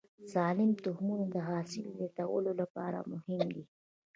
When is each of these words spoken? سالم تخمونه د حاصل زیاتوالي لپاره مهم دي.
سالم 0.31 0.71
تخمونه 0.83 1.25
د 1.33 1.37
حاصل 1.47 1.85
زیاتوالي 1.97 2.53
لپاره 2.61 2.99
مهم 3.11 3.41
دي. 3.55 3.63